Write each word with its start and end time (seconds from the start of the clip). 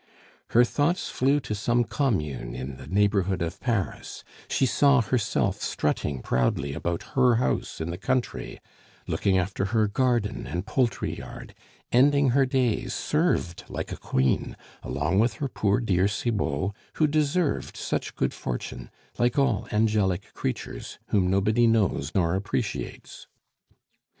Her 0.49 0.63
thoughts 0.65 1.09
flew 1.09 1.39
to 1.41 1.53
some 1.53 1.83
commune 1.83 2.55
in 2.55 2.77
the 2.77 2.87
neighborhood 2.87 3.43
of 3.43 3.59
Paris; 3.59 4.23
she 4.47 4.65
saw 4.65 4.99
herself 4.99 5.61
strutting 5.61 6.23
proudly 6.23 6.73
about 6.73 7.03
her 7.13 7.35
house 7.35 7.79
in 7.79 7.91
the 7.91 7.99
country, 7.99 8.59
looking 9.05 9.37
after 9.37 9.65
her 9.65 9.87
garden 9.87 10.47
and 10.47 10.65
poultry 10.65 11.13
yard, 11.19 11.53
ending 11.91 12.31
her 12.31 12.47
days, 12.47 12.95
served 12.95 13.63
like 13.69 13.91
a 13.91 13.95
queen, 13.95 14.57
along 14.81 15.19
with 15.19 15.33
her 15.35 15.47
poor 15.47 15.79
dear 15.79 16.07
Cibot, 16.07 16.71
who 16.93 17.05
deserved 17.05 17.77
such 17.77 18.15
good 18.15 18.33
fortune, 18.33 18.89
like 19.19 19.37
all 19.37 19.67
angelic 19.71 20.33
creatures 20.33 20.97
whom 21.09 21.29
nobody 21.29 21.67
knows 21.67 22.13
nor 22.15 22.33
appreciates. 22.33 23.27